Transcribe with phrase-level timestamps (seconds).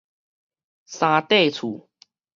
[0.87, 1.87] 三塊厝